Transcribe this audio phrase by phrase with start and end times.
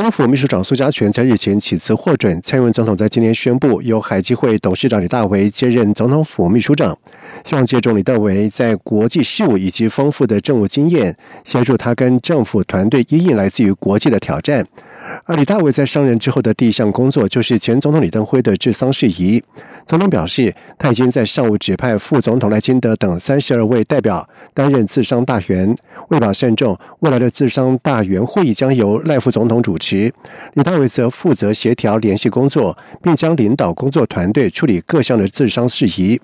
[0.00, 6.96] 总统府秘书长苏家全在日前起辞获准，蔡英文总统在今年宣布，由海基会董事长李大为接任总统府秘书长，
[7.44, 11.14] 希望借助李大为在国际事务以及丰富的政务经验，
[11.44, 14.66] 协助他跟政府团队应应来自于国际的挑战。
[15.24, 19.42] 而李大伟在上任之后的第一项工作，就是前总统李登辉的治丧事宜。
[19.86, 25.74] 总统表示，他已经在上午指派副总统赖金德等三十二位代表担任治丧大员。
[26.08, 30.12] 为保慎重，未来的治丧大员会议将由赖副总统主持，
[30.54, 36.20] 李大伟则负责协调联系工作，并将领导工作团队处理各项的治丧事宜。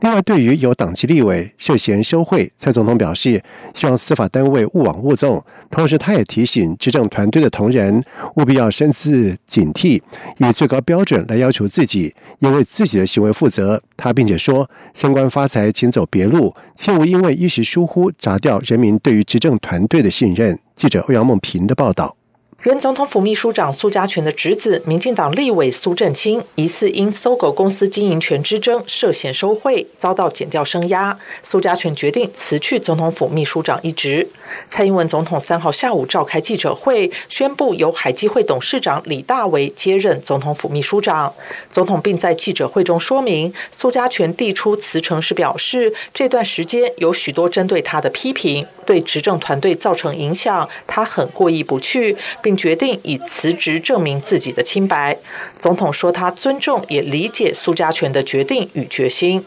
[0.00, 3.42] 另外，对于有党籍立委涉嫌收贿，蔡总统表示，
[3.74, 5.42] 希望司法单位勿枉勿纵。
[5.70, 8.02] 同时，他也提醒执政团队的同仁，
[8.34, 10.00] 务必要深自警惕，
[10.38, 13.80] 以最高标准来要求自己，也为自己的行为负责。
[13.96, 20.58] 他并且说，升官发财，请走别路，切勿因为一时疏忽，砸掉人民对于执政团队的信任。
[20.74, 22.16] 记者欧阳梦平的报道。
[22.62, 31.16] 原总统府秘书长苏家全的侄子、民进党立委苏振清，疑似因搜狗公司经营权之争涉嫌收贿，遭到减掉声押。
[31.42, 34.26] 苏家全决定辞去总统府秘书长一职。
[34.68, 41.32] 蔡英文总统三号下午召开记者会，宣布由海基会董事长李大为接任总统府秘书长。
[41.70, 52.16] 总统并在记者会中说明，苏家全递出辞呈时表示，这段时间有许多针对他的批评，对执政团队造成影响，他很过意不去。
[52.46, 55.18] 并决定以辞职证明自己的清白。
[55.58, 59.44] 总统说，他尊重也理解苏家全的决定与决心。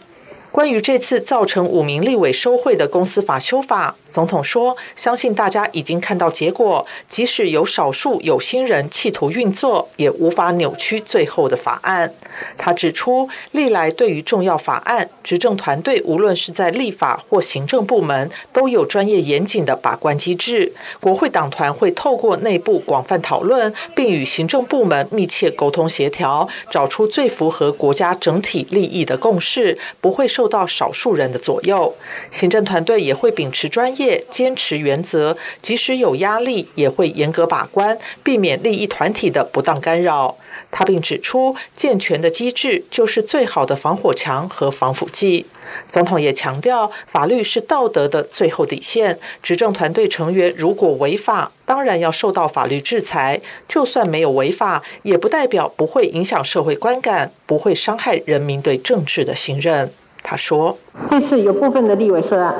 [0.52, 12.12] 关于这次造成五名立委收贿的公司法修法，总统说：“相信大家已经看到结果，即使有少数有心人企图运作，也无法扭曲最后的法案。”
[12.57, 20.73] 他指出，历来对于重要法案，执政团队无论是在立法或行政部门，都有专业严谨的把关机制。
[21.00, 30.28] 国会党团会透过内部广泛讨论，并与行政部门密切沟通协调，找出最符合国家整体利益的共识，不会。
[30.39, 31.94] 受到少数人的左右，
[32.31, 40.38] 行政团队也会秉持专业，坚持原则，即使有压力，也会严格把关，避免利益团体的不当干扰。
[40.72, 45.45] 他并指出，健全的机制就是最好的防火墙和防腐剂。
[45.89, 49.19] 总统也强调，法律是道德的最后底线。
[49.44, 53.41] 执政团队成员如果违法，当然要受到法律制裁。
[53.67, 59.91] 就算没有违法，也不代表不会影响社会观感，不会伤害人民对政治的信任。
[60.24, 62.53] 他说：“这次有部分的立委涉案，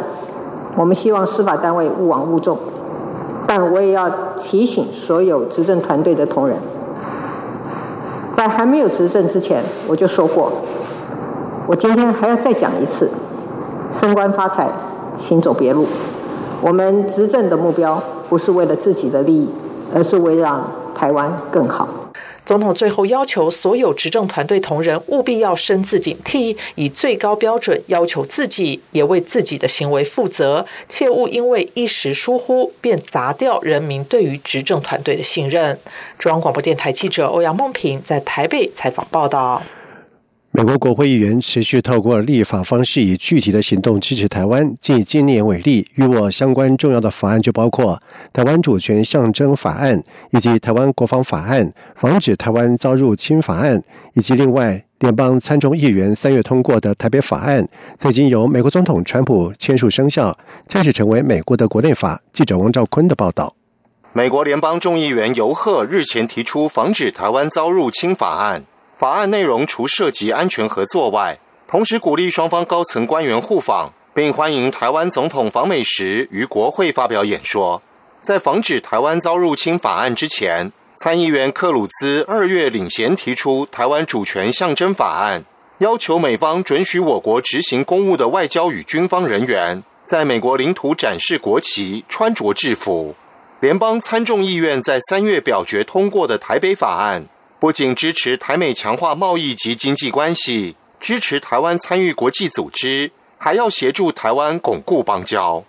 [0.76, 2.58] 我们希望司法单位勿枉勿纵，
[3.46, 4.10] 但我也要
[4.40, 6.58] 提醒所有执政团队的同仁，
[8.34, 10.52] 在还没有执政之前，我就说过，
[11.68, 13.12] 我今天还要再讲一次：
[13.94, 14.68] 升官发财，
[15.16, 15.86] 请走别路。
[16.62, 19.50] 我们执政的目标不是为了自己的利益，
[19.94, 21.88] 而是为让台湾更好。”
[22.50, 35.78] 总统最后要求所有执政团队同仁务必要深自警惕，以最高标准要求自己，也为自己的行为负责，切勿因为一时疏忽便砸掉人民对于执政团队的信任。
[36.18, 39.62] 中央广播电台记者欧阳梦平在台北采访报道。
[40.52, 44.68] 美国国会议员持续透过立法方式，以具体的行动支持台湾。
[44.88, 47.96] 以今年为例，与我相关重要的法案就包括
[48.34, 49.96] 《台湾主权象征法案》，
[50.32, 51.64] 以及《台湾国防法案》、
[51.96, 53.78] 《防止台湾遭入侵法案》，
[54.16, 57.64] 以及另外联邦参众议员三月通过的《台北法案》，
[57.96, 60.36] 最近由美国总统川普签署生效，
[60.68, 62.20] 正式成为美国的国内法。
[62.34, 63.54] 记者王兆坤的报道。
[64.14, 68.62] 美国联邦众议员尤赫日前提出《防止台湾遭入侵法案》。
[69.00, 71.40] 法案内容除涉及安全合作外，
[71.70, 77.82] 同时鼓励双方高层官员互访，并欢迎台湾总统访美时于国会发表演说。
[78.20, 85.46] 在防止台湾遭入侵法案之前，参议员克鲁兹二月领衔提出台湾主权象征法案，
[85.78, 93.16] 要求美方准许我国执行公务的外交与军方人员在美国领土展示国旗、穿着制服。
[93.62, 97.26] 联邦参众议院在三月表决通过的台北法案。
[97.60, 105.62] 不仅支持台美强化贸易及经济关系，支持台湾参与国际组织，还要协助台湾巩固邦交。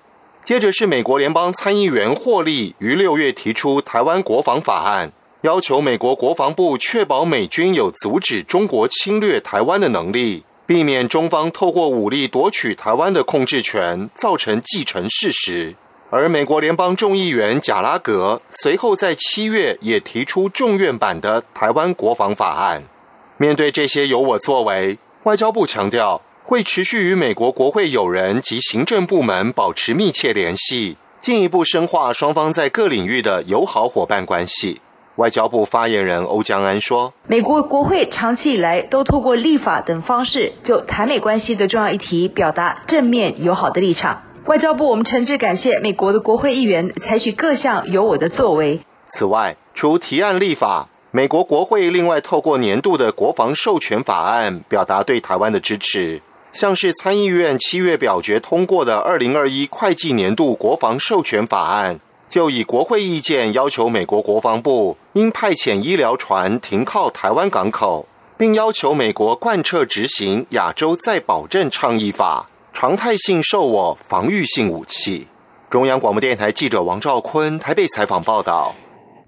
[0.44, 5.10] 接着是美国联邦参议员霍利于六月提出台湾国防法案，
[5.42, 15.74] 要求美国国防部确保美军有阻止中国侵略台湾的能力，避免中方透过武力夺取台湾的控制权，造成既成事实。
[16.12, 22.82] 而美国联邦众议员贾拉格随后在七月也提出众院版的台湾国防法案。
[23.36, 34.80] 面对这些有我作为，外交部强调会持续与美国国会友人及行政部门保持密切联系，进一步深化双方在各领域的友好伙伴关系。
[35.16, 48.80] 外交部发言人欧江安说：“美国国会长期以来都透过立法等方式，就台美关系的重要议题表达正面友好的立场。”外交部，我们诚挚感谢美国的国会议员采取各项有我的作为。
[49.08, 56.20] 此外，除提案立法，美国国会另外透过年度的国防授权法案表达对台湾的支持，
[56.52, 68.06] 像是参议院七月表决通过的二零二一会计年度国防授权法案，就以国会意见要求美国国防部应派遣医疗船停靠台湾港口，
[68.38, 72.48] 并要求美国贯彻执行亚洲再保证倡议法。
[72.80, 75.26] 常态性受我防御性武器。
[75.68, 78.74] 中央广播电台记者王兆坤台北采访报道：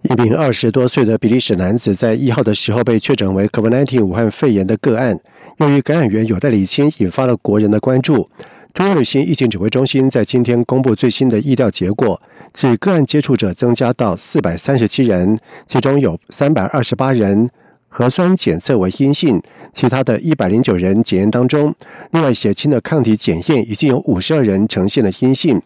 [0.00, 5.14] 一名二十多岁的比利时男子在一号的时候被确诊为 COVID-19 武汉肺炎的个案，
[5.58, 8.26] 由于感染源有待理清，引发了国人的关注。
[8.72, 12.18] 中央旅行疫情指挥中心在今天公布最新的疫调结果，
[12.54, 17.50] 指个案接触者增加到四百三十七人，其中有三百二十八人。
[17.94, 19.40] 核酸检测为阴性，
[19.74, 21.74] 其他的一百零九人检验当中，
[22.12, 25.60] 另外血清的抗体检验已经有五十二人呈现了阴性。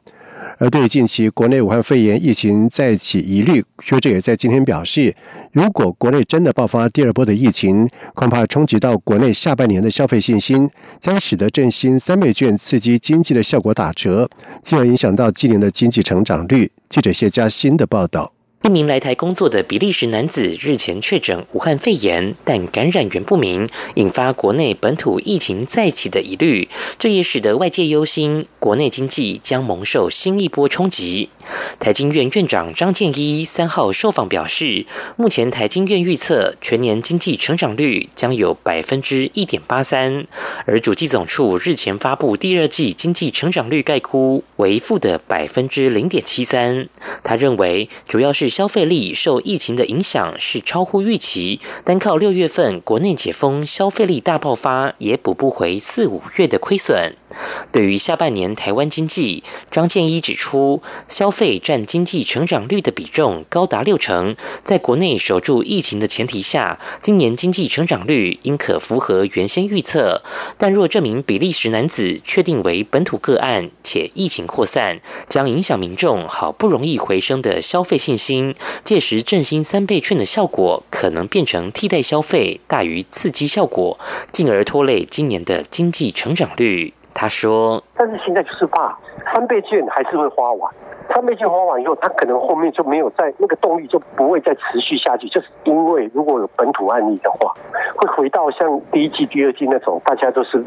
[0.59, 5.15] 而对于近期国内武汉肺炎疫情再起疑虑，学者也在今天表示，
[5.53, 10.69] 如果国内真的爆发第二波的疫情，恐怕冲击到国内下半年的消费信心，
[10.99, 14.29] 将使得振兴三倍券刺激经济的效果打折，
[14.63, 16.73] 进而影响到今年的经济成长率。
[16.89, 18.36] 记者谢佳欣的报道。
[18.67, 26.69] 一名来台工作的比利时男子日前确诊武汉肺炎，但感染源不明，引发国内本土疫情再起的疑虑。
[26.99, 31.29] 这也使得外界忧心，国内经济将蒙受新一波冲击。
[31.79, 34.85] 台经院院长张建一三号受访表示，
[35.17, 40.27] 目前台经院预测全年经济成长率将有百分之一点八三，
[40.65, 46.89] 而主计总处日前发布第二季经济成长率概估为负的百分之零点七三。
[47.23, 48.56] 他认为，主要是。
[48.57, 57.15] 消费力受疫情的影响是超乎预期，单靠六月份国内解封，消费力大爆发也补不回四五月的亏损。
[57.73, 70.23] 对于下半年台湾经济，张建一指出，消费占经济成长率的比重高达六成，在国内守住疫情的前提下，今年经济成长率应可符合原先预测。
[70.59, 78.55] 但若这名比利时男子确定为本土个案，且疫情扩散，将影响民众好不容易回升的消费信心。
[78.85, 83.99] 届时振兴三倍券的效果可能变成替代消费大于刺激效果，
[84.33, 86.95] 进而拖累今年的经济成长率。
[87.19, 88.95] 他说：“但是现在就是怕
[89.33, 90.71] 三倍券还是会花完，
[91.09, 97.55] 三倍券花完以后，他可能后面就没有再那个动力就不会再持续下去，就是因为如果有本土案例的话，
[97.97, 100.63] 会回到像第一季、第二季那种，大家都是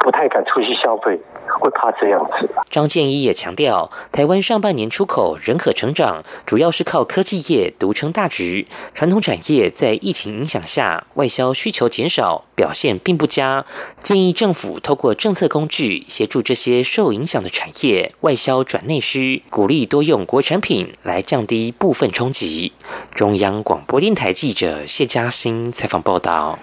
[0.00, 1.18] 不太敢出去消费。”
[1.58, 2.48] 会怕这样子。
[2.70, 8.66] 张建一也强调，台湾上半年出口仍可成长，主要是靠科技业独撑大局。
[8.92, 13.64] 传统产业在疫情影响下，外销需求减少，表现并不佳。
[14.02, 22.72] 建议政府透过政策工具，协助这些受影响的产业外销转内需，鼓励多用国产品来降低部分冲击。
[23.14, 26.58] 中央广播电台记者谢嘉欣采访报道。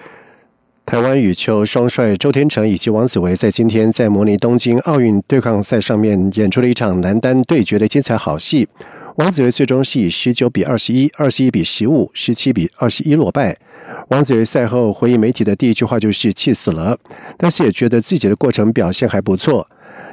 [0.84, 8.68] 台湾羽球双帅周天成以及王子维在今天在模拟东京奥运对抗赛上面演出了一场男单对决的精彩好戏。
[9.16, 13.56] 王子维最终是以十九比二十一、二十一比十五、十七比二十一落败。
[14.08, 16.98] 王子维赛后回应媒体的第一句话就是气死了，
[17.38, 19.66] 但是也觉得自己的过程表现还不错。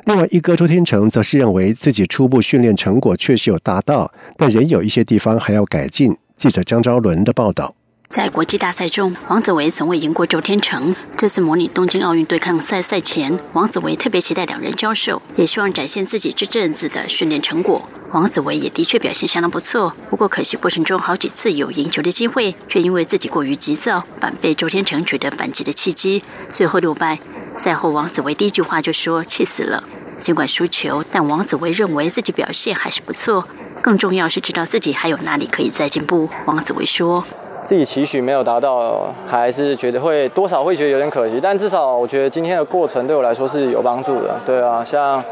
[0.06, 6.16] 另外一哥周天成则是认为自己初步训练成果确实有达到，但仍有一些地方还要改进。
[6.38, 7.76] 记者张昭伦的报道。
[8.10, 10.96] 在国际大赛中，王子维从未赢过周天成。
[11.16, 17.88] 这次模拟东京奥运对抗赛赛前，王子维特别期待两人交手，也希望展现自己这阵子的训练成果。
[18.12, 27.20] 王子维也的确表现相当不错，不过可惜过程中好几次有赢球的机会，却因为自己过于急躁，反被周天成取得反击的契机，最后落败。
[27.56, 29.84] 赛后，王子维第一句话就说：“气死了。”
[30.18, 33.48] 尽管输球，但王子维认为自己表现还是不错，
[33.84, 36.28] 更重要是知道自己还有哪里可以再进步。
[36.48, 37.24] 王子维说。
[37.70, 44.42] 自己期许没有达到，还是觉得会多少会觉得有点可惜，但至少我觉得今天的过程对我来说是有帮助的。
[44.44, 45.24] 对啊，像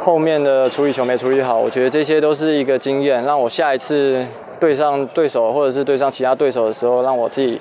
[0.00, 4.26] 后面的处理球没处理好，我觉得这些都是一个经验，让我下一次
[4.58, 7.60] 对上对手或者是对上其他对手的时候，让我自己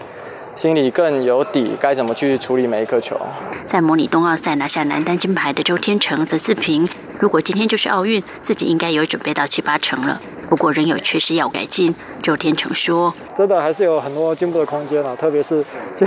[0.56, 3.16] 心里更有底，该怎么去处理每一颗球。
[3.64, 6.90] 在模拟冬奥赛拿下男单金牌的周天成则自评：
[7.20, 10.20] 如果今天就是奥运，自己应该有准备到七八成了。
[10.50, 11.94] 不过仍有缺失要改进。
[12.24, 15.64] 周天成说：“真的还是有很多进步的空间啊，特别是
[15.96, 16.06] 这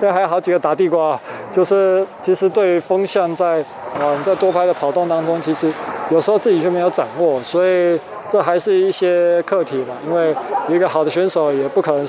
[0.00, 1.18] 这还有好几个打地瓜，
[1.50, 3.64] 就是其实对于风向在
[3.98, 5.72] 啊在多拍的跑动当中，其实
[6.10, 7.98] 有时候自己就没有掌握，所以
[8.28, 9.94] 这还是一些课题嘛。
[10.06, 10.34] 因为
[10.68, 12.06] 一个好的选手也不可能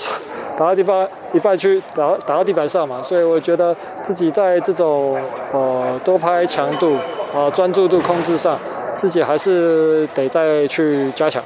[0.57, 5.17] 打到地板一半去打打到地板上嘛，所以我觉得自己在这种
[5.53, 6.97] 呃多拍强度
[7.33, 8.59] 啊专注度控制上，
[8.97, 11.41] 自己还是得再去加强。”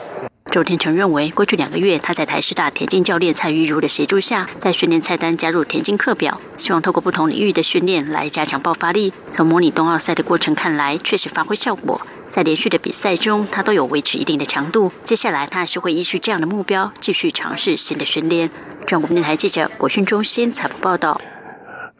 [0.49, 9.13] 周天成认为，过去两个月他在台师大田径教练蔡玉如的协助下，在训练菜单加入田径课表，希望透过不同领域的训练来加强爆发力。
[9.29, 12.01] 从模拟冬奥赛的过程看来，确实发挥效果。
[12.27, 14.91] 在连续的比赛中，他都有维持一定的强度。
[15.03, 18.49] 接下来，他还是会依据这样的目标，继续尝试新的训练。
[18.87, 21.21] 中国电台记者国讯中心采访报道。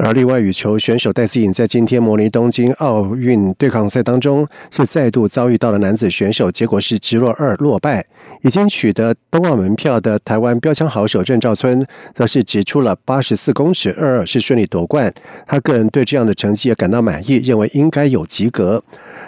[0.02, 8.06] 而另外羽球选手戴资颖在今天模拟东京奥运对抗赛当中，是再度遭遇到了男子选手，结果是直落二落败。
[8.42, 15.14] 已经取得冬奥门票的台湾标枪好手郑兆村，则是指出了八十四公尺二二是顺利夺冠。
[15.46, 18.82] 他个人对这样的成绩也感到满意，认为应该有及格。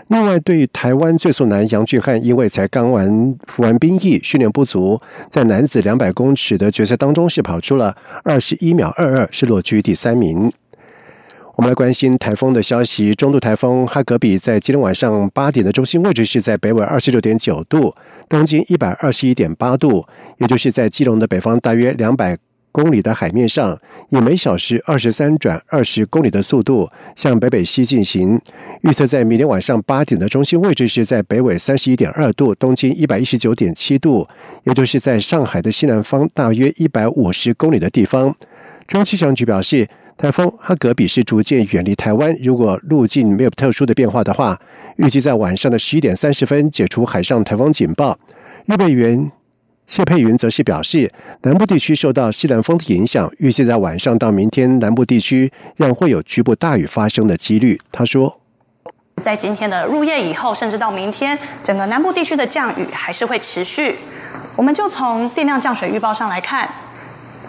[0.08, 10.50] 另外，对于台湾最速男杨俊汉，因为才刚完服完兵役，训练不足，在男子两百公尺的决赛当中是跑出了二十一秒二二，是落居第三名。
[11.62, 13.13] 我们来关心台风的消息。
[13.13, 17.94] 中度台风哈格比在今天晚上八点的中心位置是在北纬二十六点九度，
[18.27, 20.03] 东经一百二十一点八度，
[20.39, 22.36] 也就是在基隆的北方大约两百
[22.72, 28.41] 公里的海面上，以每小时二十三转二十公里的速度向北北西进行。
[28.82, 34.27] 预测在明天晚上八点的中心位置是在北纬三十一点二度，东经一百一十九点七度，
[34.63, 38.36] 也就是在上海的西南方大约一百五十公里的地方。
[38.88, 39.88] 中央气象局表示。
[40.22, 44.56] 台风哈格比是逐渐远离台湾，如果路径没有特殊的变化的话，
[44.98, 48.16] 预计在晚上的十一点三十分解除海上台风警报。
[48.68, 49.32] 预备员
[49.88, 51.12] 谢佩云则是表示，
[51.42, 57.82] 南部地区受到西南风的影响，预计在晚上到明天，南部地区仍会有局部大雨发生的几率。
[57.92, 58.40] 他说，
[59.24, 63.96] 在今天的入夜以后，甚至到明天，整个南部地区的降雨还是会持续。
[64.56, 66.70] 我们就从电量降水预报上来看。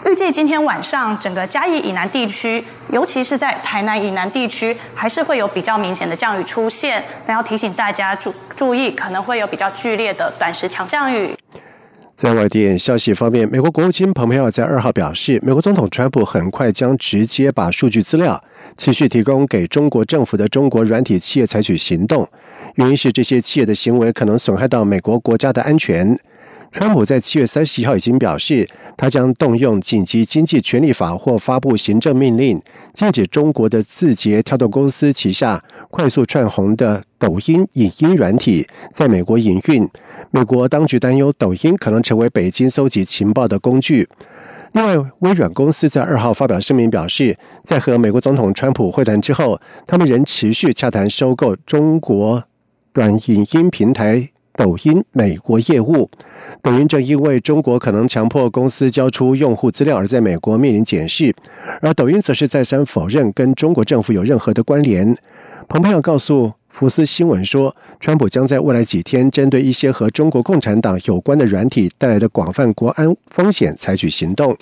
[0.05, 7.01] 预计今天晚上整个嘉义以南地区，尤其是在台南以南地区，还是会有比较明显的降雨出现。
[7.25, 11.33] 那要提醒大家注注意，可能会有比较剧烈的短时强降雨。
[12.15, 18.41] 在外电消息方面，美国国务卿蓬佩奥在二号表示，美国总统川普很快将直接把数据资料
[18.77, 22.27] 持续提供给中国政府的中国软体企业采取行动，
[22.75, 26.17] 原因是这些企业的行为可能损害到美国国家的安全。
[26.73, 32.59] 川普在七月三十一号已经表示，他将动用紧急经济权利法或发布行政命令，
[32.91, 39.87] 禁止中国的字节跳动公司旗下快速窜红的抖音影音软体在美国营运。
[40.31, 44.09] 美国当局担忧抖音可能成为北京搜集情报的工具。
[44.71, 52.43] 另外，微软公司在二号发表声明表示，在和美国总统川普会谈之后，他们仍持续洽谈收购中国
[52.91, 54.32] 短影音平台。
[54.55, 56.09] 抖音美国业务，
[56.61, 61.33] 抖音正因为中国可能强迫公司交出用户资料而在美国面临检视，
[61.81, 65.15] 而抖音则是再三否认跟中国政府有任何的关联。
[65.67, 74.55] 蓬佩奥告诉福斯新闻说，川普将在未来几天针对一些和中国共产党有关的软体带来的广泛国安风险采取行动。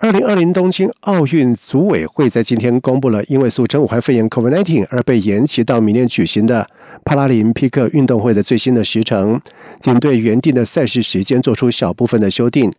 [0.00, 6.64] 二零二零东京奥运组委会在今天公布了，因为俗称武汉肺炎 （COVID-19） 而被延期到明年举行的
[7.04, 9.40] 帕拉林匹克运动会的最新的时程，
[9.80, 12.72] 仅对原定的赛事时间做出小部分的修订。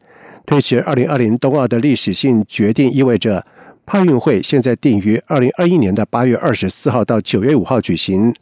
[0.46, 3.46] 推迟二零二零冬奥的历史性决定意味着，
[3.86, 8.34] 帕运会现在定于二零二一年的八月二十四号到九月五号举行。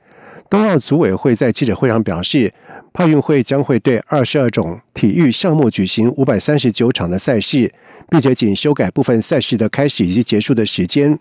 [0.49, 2.53] 冬奥组委会在记者会上表示，
[2.93, 7.71] 帕运会将会对二十二种体育项目举行五百三十九场的赛事，
[8.09, 11.19] 并且仅修改部分赛事的开始以及结束的时间。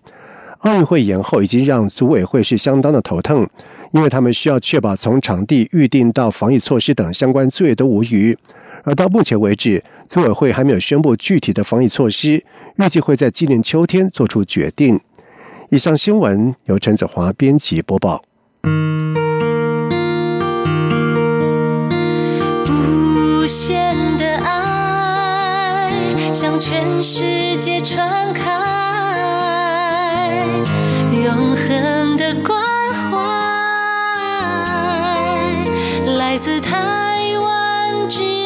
[0.60, 3.46] 奥运会延后已经让组委会是相当的头疼，
[3.90, 8.36] 因为他们需要确保从场地预定到防疫措施等相关作业都无虞。
[8.84, 12.42] 而到目前为止，组委会还没有宣布具体的防疫措施，
[12.76, 15.00] 预计会在今年秋天做出决定。
[15.70, 18.22] 以上新闻由陈子华编辑播报。
[23.46, 25.88] 无限的爱
[26.32, 28.42] 向全世界传开，
[31.12, 32.60] 永恒的关
[32.92, 33.14] 怀
[36.16, 38.45] 来自台湾之。